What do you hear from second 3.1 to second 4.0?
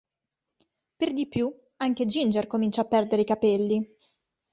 i capelli.